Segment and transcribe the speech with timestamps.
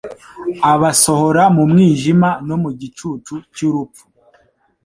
[0.71, 4.03] abasohora mu mwijima no mu gicucu cy’urupfu